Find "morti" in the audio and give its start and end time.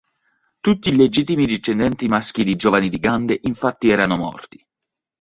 4.17-4.59